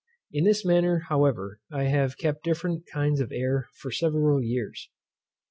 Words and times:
In 0.31 0.45
this 0.45 0.65
manner, 0.65 0.97
however, 1.09 1.59
I 1.71 1.83
have 1.83 2.17
kept 2.17 2.43
different 2.43 2.85
kinds 2.91 3.19
of 3.19 3.31
air 3.31 3.67
for 3.79 3.91
several 3.91 4.41
years. 4.41 4.89